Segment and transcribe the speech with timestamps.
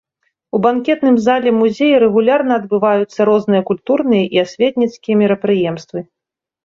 [0.57, 5.99] У банкетным зале музея рэгулярна адбываюцца розныя культурныя і асветніцкія мерапрыемствы.